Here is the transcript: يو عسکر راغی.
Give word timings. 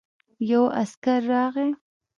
يو 0.49 0.63
عسکر 0.79 1.19
راغی. 1.29 1.69